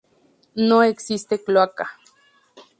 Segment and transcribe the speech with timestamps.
[0.55, 1.91] No existe cloaca.